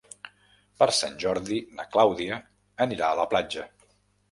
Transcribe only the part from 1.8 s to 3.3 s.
na Clàudia anirà a la